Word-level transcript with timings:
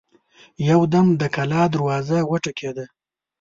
يودم 0.69 1.07
د 1.21 1.23
کلا 1.35 1.63
دروازه 1.73 2.17
وټکېده. 2.31 2.85